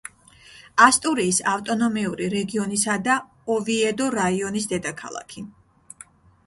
ასტურიის 0.85 1.41
ავტონომიური 1.51 2.31
რეგიონისა 2.35 2.97
და 3.09 3.19
ოვიედო 3.59 4.09
რაიონის 4.19 4.69
დედაქალაქი. 4.75 5.47